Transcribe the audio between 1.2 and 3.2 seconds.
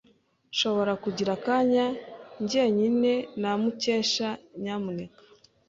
akanya njyenyine